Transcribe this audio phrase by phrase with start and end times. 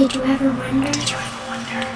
[0.00, 0.90] Did you ever wonder?
[0.92, 1.86] Did you ever wonder?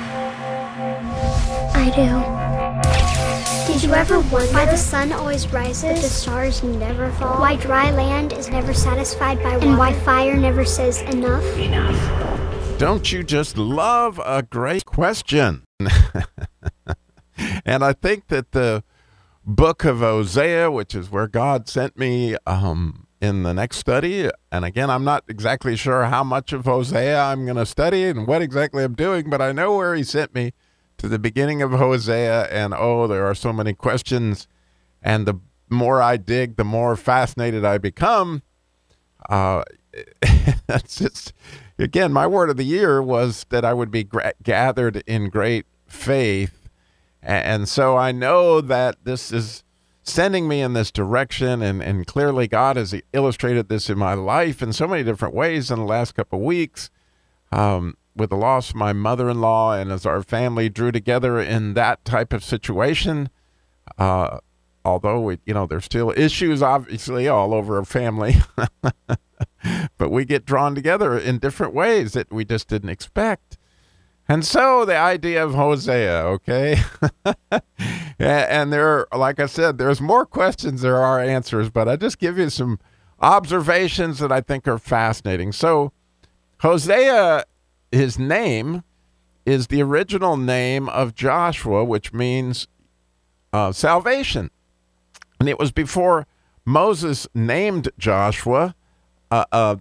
[1.75, 3.73] I do.
[3.73, 7.41] Did you ever wonder why the sun always rises, but the stars never fall?
[7.41, 9.69] Why dry land is never satisfied by water?
[9.69, 11.43] And why fire never says enough?
[11.57, 12.79] Enough.
[12.79, 15.65] Don't you just love a great question?
[17.65, 18.85] and I think that the
[19.47, 24.31] book of Hosea, which is where God sent me um, in the next study.
[24.53, 28.27] And again, I'm not exactly sure how much of Hosea I'm going to study and
[28.27, 30.53] what exactly I'm doing, but I know where He sent me
[30.99, 32.45] to the beginning of Hosea.
[32.45, 34.47] And oh, there are so many questions.
[35.03, 35.41] And the
[35.71, 38.43] more I dig, the more fascinated I become.
[39.29, 39.65] Uh,
[40.67, 41.33] that's just,
[41.79, 45.67] again, my word of the year was that I would be gra- gathered in great
[45.87, 46.65] faith
[47.25, 49.64] and so I know that this is
[50.05, 51.63] sending me in this direction.
[51.63, 55.71] And, and clearly, God has illustrated this in my life in so many different ways
[55.71, 56.91] in the last couple of weeks.
[57.51, 61.41] Um, with the loss of my mother in law, and as our family drew together
[61.41, 63.29] in that type of situation,
[63.99, 64.39] uh,
[64.85, 68.37] although we, you know, there's still issues obviously all over our family,
[69.99, 73.54] but we get drawn together in different ways that we just didn't expect.
[74.29, 76.81] And so the idea of Hosea, okay?
[78.19, 82.39] and there, like I said, there's more questions there are answers, but I just give
[82.39, 82.79] you some
[83.21, 85.53] observations that I think are fascinating.
[85.53, 85.93] So
[86.61, 87.45] Hosea,
[87.93, 88.83] his name
[89.45, 92.67] is the original name of Joshua, which means
[93.53, 94.51] uh, salvation.
[95.39, 96.27] And it was before
[96.65, 98.75] Moses named Joshua
[99.31, 99.77] uh, uh,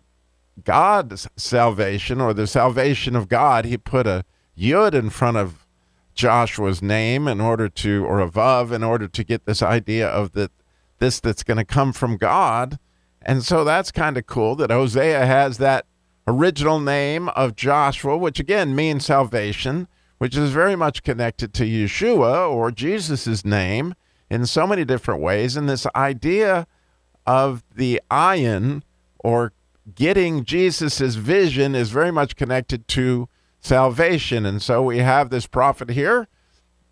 [0.63, 3.65] God's salvation or the salvation of God.
[3.65, 4.25] He put a
[4.57, 5.65] Yud in front of
[6.13, 10.51] Joshua's name in order to, or above, in order to get this idea of that
[10.99, 12.79] this that's going to come from God.
[13.21, 15.85] And so that's kind of cool that Hosea has that
[16.27, 19.87] original name of Joshua, which again means salvation,
[20.17, 23.95] which is very much connected to Yeshua or Jesus' name
[24.29, 25.57] in so many different ways.
[25.57, 26.67] And this idea
[27.25, 28.83] of the ayin
[29.19, 29.53] or
[29.95, 33.27] getting Jesus' vision is very much connected to
[33.63, 34.45] salvation.
[34.45, 36.27] And so we have this prophet here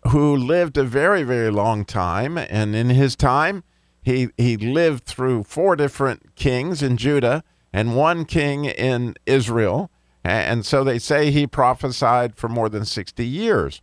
[0.08, 2.36] who lived a very, very long time.
[2.36, 3.62] And in his time,
[4.02, 9.90] he, he lived through four different kings in Judah and one king in Israel.
[10.24, 13.82] And so they say he prophesied for more than 60 years.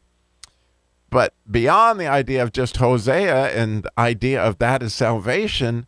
[1.09, 5.87] But beyond the idea of just Hosea and the idea of that as salvation,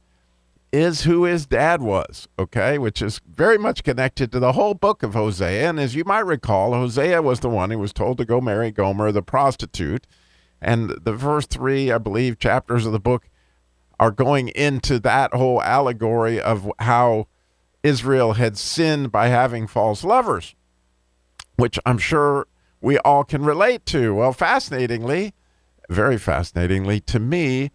[0.72, 5.04] is who his dad was, okay, which is very much connected to the whole book
[5.04, 5.68] of Hosea.
[5.68, 8.72] And as you might recall, Hosea was the one who was told to go marry
[8.72, 10.08] Gomer, the prostitute.
[10.62, 13.28] And the first three, I believe, chapters of the book
[14.00, 17.28] are going into that whole allegory of how
[17.84, 20.56] Israel had sinned by having false lovers,
[21.58, 22.48] which I'm sure
[22.80, 24.16] we all can relate to.
[24.16, 25.34] Well, fascinatingly,
[25.90, 27.72] very fascinatingly to me,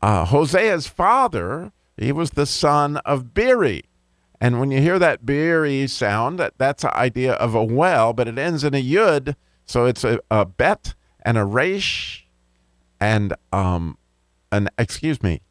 [0.00, 3.84] uh, Hosea's father he was the son of Beeri.
[4.40, 8.26] And when you hear that Beeri sound, that, that's an idea of a well, but
[8.26, 9.36] it ends in a yud.
[9.66, 12.26] So it's a, a bet and a resh
[12.98, 13.98] and um
[14.50, 15.42] an excuse me,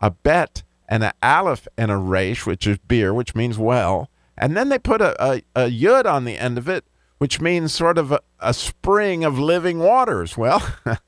[0.00, 4.10] a bet and an aleph and a resh, which is beer, which means well.
[4.36, 6.84] And then they put a, a, a yud on the end of it,
[7.18, 10.38] which means sort of a, a spring of living waters.
[10.38, 10.66] Well,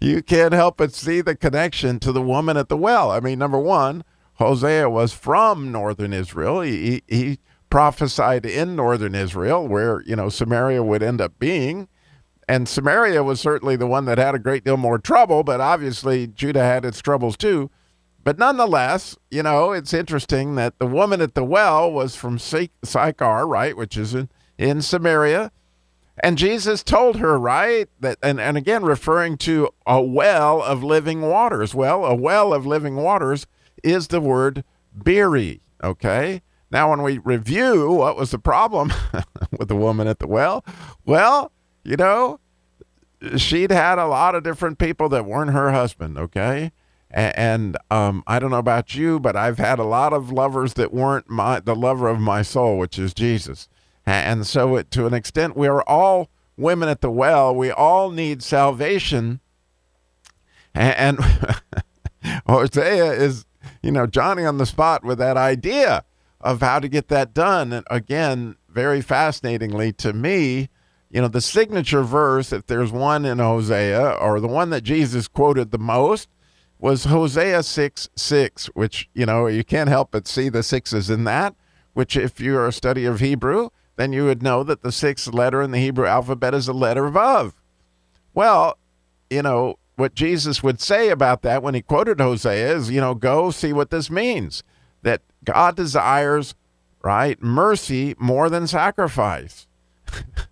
[0.00, 3.10] you can't help but see the connection to the woman at the well.
[3.10, 6.60] I mean, number one, Hosea was from northern Israel.
[6.60, 7.38] He, he, he
[7.70, 11.88] prophesied in northern Israel, where, you know, Samaria would end up being.
[12.48, 16.26] And Samaria was certainly the one that had a great deal more trouble, but obviously
[16.28, 17.70] Judah had its troubles too.
[18.22, 23.46] But nonetheless, you know, it's interesting that the woman at the well was from Sychar,
[23.46, 25.50] right, which is in, in Samaria.
[26.22, 31.22] And Jesus told her, right, that, and, and again, referring to a well of living
[31.22, 31.74] waters.
[31.74, 33.46] Well, a well of living waters
[33.84, 36.42] is the word Beeri, okay?
[36.70, 38.92] Now, when we review what was the problem
[39.58, 40.64] with the woman at the well,
[41.04, 41.52] well,
[41.84, 42.40] you know,
[43.36, 46.72] she'd had a lot of different people that weren't her husband, okay?
[47.10, 50.92] And, um, I don't know about you, but I've had a lot of lovers that
[50.92, 53.68] weren't my the lover of my soul, which is Jesus.
[54.06, 57.54] And so, to an extent, we are all women at the well.
[57.54, 59.40] We all need salvation.
[60.74, 61.60] And, and
[62.46, 63.46] Hosea is,
[63.82, 66.04] you know, Johnny on the spot with that idea
[66.40, 67.72] of how to get that done.
[67.72, 70.68] And again, very fascinatingly to me,
[71.10, 75.28] you know, the signature verse, if there's one in Hosea, or the one that Jesus
[75.28, 76.28] quoted the most,
[76.78, 81.24] was Hosea 6 6, which, you know, you can't help but see the sixes in
[81.24, 81.54] that,
[81.94, 85.62] which, if you're a study of Hebrew, then you would know that the sixth letter
[85.62, 87.52] in the Hebrew alphabet is the letter Vav.
[88.34, 88.78] Well,
[89.30, 93.14] you know, what Jesus would say about that when he quoted Hosea is, you know,
[93.14, 94.62] go see what this means.
[95.02, 96.54] That God desires,
[97.02, 99.66] right, mercy more than sacrifice,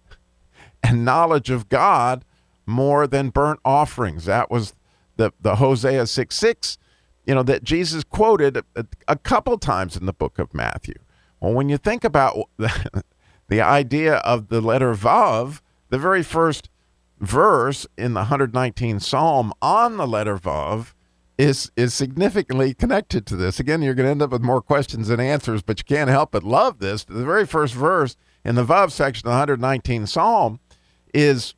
[0.82, 2.24] and knowledge of God
[2.66, 4.24] more than burnt offerings.
[4.24, 4.74] That was
[5.16, 6.78] the, the Hosea 6 6,
[7.26, 10.96] you know, that Jesus quoted a, a couple times in the book of Matthew.
[11.40, 12.48] Well, when you think about
[13.48, 15.60] the, idea of the letter Vav,
[15.90, 16.68] the very first
[17.20, 20.92] verse in the 119th Psalm on the letter Vav
[21.36, 23.58] is is significantly connected to this.
[23.58, 26.30] Again, you're going to end up with more questions than answers, but you can't help
[26.30, 27.04] but love this.
[27.04, 30.60] The very first verse in the Vav section of the 119th Psalm
[31.12, 31.54] is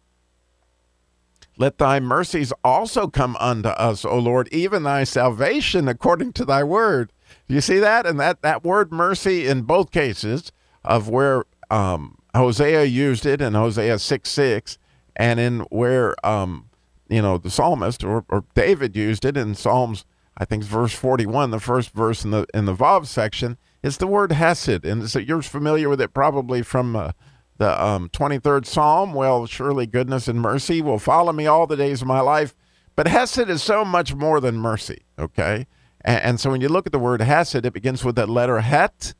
[1.58, 6.62] let thy mercies also come unto us, O Lord, even thy salvation according to thy
[6.62, 7.12] word.
[7.48, 8.06] Do you see that?
[8.06, 10.52] And that, that word mercy in both cases
[10.84, 14.78] of where um, Hosea used it in Hosea 6 6
[15.16, 16.68] and in where um,
[17.08, 20.04] you know the psalmist or, or David used it in Psalms,
[20.36, 23.98] I think verse forty one, the first verse in the in the Vav section, is
[23.98, 27.12] the word Hesed, and so you're familiar with it probably from uh,
[27.56, 29.14] the um, twenty third Psalm.
[29.14, 32.54] Well, surely goodness and mercy will follow me all the days of my life.
[32.94, 35.02] But Hesed is so much more than mercy.
[35.19, 35.66] Okay,
[36.02, 38.60] and, and so when you look at the word Hesed, it begins with that letter
[38.60, 39.14] Het,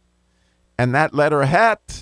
[0.79, 1.96] and that letter Het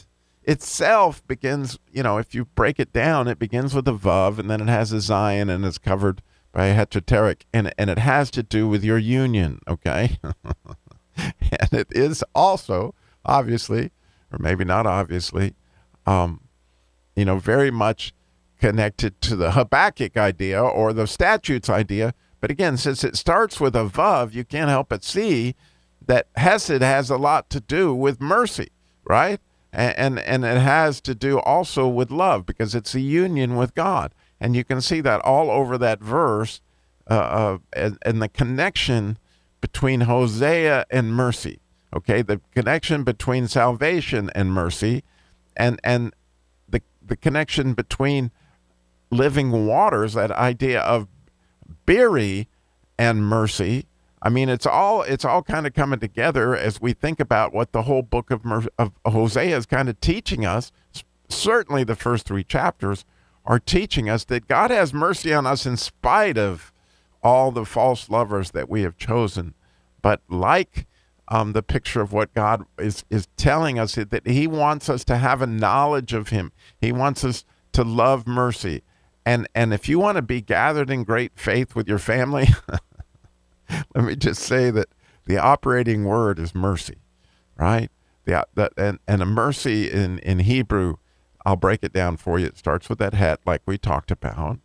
[0.46, 4.50] itself begins, you know, if you break it down, it begins with a Vav and
[4.50, 8.30] then it has a Zayin and it's covered by a heteroteric and, and it has
[8.32, 10.18] to do with your union, okay?
[11.16, 12.94] and it is also,
[13.24, 13.90] obviously,
[14.32, 15.54] or maybe not obviously,
[16.06, 16.40] um,
[17.16, 18.12] you know, very much
[18.60, 22.14] connected to the Habakkuk idea or the statutes idea.
[22.40, 25.54] But again, since it starts with a Vav, you can't help but see
[26.06, 28.68] that Hesed has a lot to do with mercy,
[29.04, 29.40] right?
[29.74, 34.14] And, and it has to do also with love because it's a union with God,
[34.40, 36.60] and you can see that all over that verse,
[37.10, 39.18] uh, uh, and, and the connection
[39.60, 41.60] between Hosea and mercy.
[41.94, 45.04] Okay, the connection between salvation and mercy,
[45.56, 46.12] and and
[46.68, 48.30] the the connection between
[49.10, 51.08] living waters, that idea of
[51.86, 52.48] Beeri
[52.98, 53.86] and mercy,
[54.24, 57.72] I mean, it's all it's all kind of coming together as we think about what
[57.72, 58.42] the whole book of,
[58.78, 60.72] of Hosea is kind of teaching us.
[61.28, 63.04] Certainly, the first three chapters
[63.44, 66.72] are teaching us that God has mercy on us in spite of
[67.22, 69.52] all the false lovers that we have chosen.
[70.00, 70.86] But like
[71.28, 75.18] um, the picture of what God is is telling us that He wants us to
[75.18, 76.50] have a knowledge of Him.
[76.80, 78.84] He wants us to love mercy.
[79.26, 82.48] And and if you want to be gathered in great faith with your family.
[83.94, 84.88] let me just say that
[85.26, 86.98] the operating word is mercy,
[87.56, 87.90] right?
[88.24, 90.96] The, that, and, and a mercy in, in Hebrew,
[91.44, 92.46] I'll break it down for you.
[92.46, 94.58] It starts with that het, like we talked about,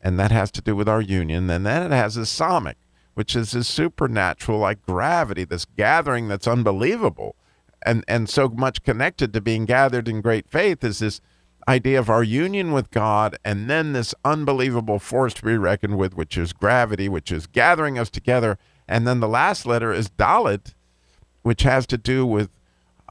[0.00, 1.48] and that has to do with our union.
[1.48, 2.74] And then it has a Samekh,
[3.14, 7.36] which is this supernatural, like gravity, this gathering that's unbelievable,
[7.84, 11.20] and and so much connected to being gathered in great faith is this
[11.68, 16.14] idea of our union with God and then this unbelievable force to be reckoned with,
[16.14, 18.58] which is gravity, which is gathering us together.
[18.88, 20.74] And then the last letter is Dalet,
[21.42, 22.50] which has to do with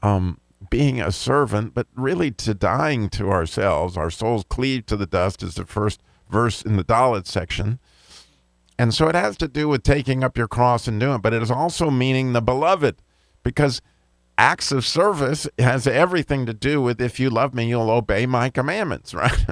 [0.02, 0.38] um,
[0.70, 3.96] being a servant, but really to dying to ourselves.
[3.96, 7.78] Our souls cleave to the dust, is the first verse in the Dalet section.
[8.78, 11.34] And so it has to do with taking up your cross and doing it, but
[11.34, 12.96] it is also meaning the beloved,
[13.42, 13.80] because
[14.38, 18.50] acts of service has everything to do with if you love me, you'll obey my
[18.50, 19.46] commandments, right?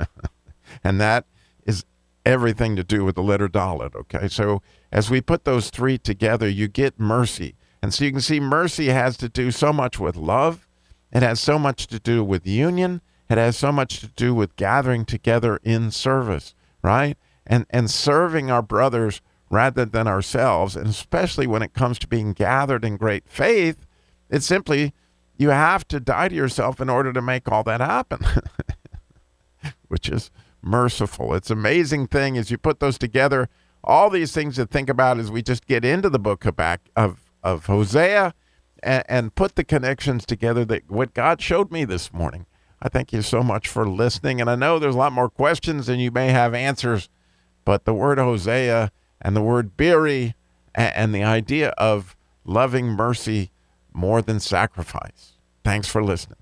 [0.83, 1.27] and that
[1.67, 1.85] is
[2.25, 4.29] everything to do with the letter Dalet, okay?
[4.29, 7.57] So as we put those three together, you get mercy.
[7.83, 10.69] And so you can see mercy has to do so much with love,
[11.13, 14.57] it has so much to do with union, it has so much to do with
[14.57, 17.17] gathering together in service, right?
[17.47, 19.21] And and serving our brothers
[19.51, 23.87] rather than ourselves, and especially when it comes to being gathered in great faith,
[24.31, 24.95] it's simply
[25.37, 28.21] you have to die to yourself in order to make all that happen,
[29.89, 30.31] which is
[30.63, 31.35] merciful.
[31.35, 33.49] It's amazing thing as you put those together.
[33.83, 36.81] All these things to think about as we just get into the book of back
[36.95, 38.35] of of Hosea
[38.83, 42.47] and, and put the connections together that what God showed me this morning.
[42.83, 45.87] I thank you so much for listening, and I know there's a lot more questions
[45.87, 47.09] than you may have answers,
[47.65, 50.35] but the word Hosea and the word Beeri
[50.75, 53.51] and, and the idea of loving mercy
[53.93, 55.33] more than sacrifice.
[55.65, 56.39] Thanks for listening.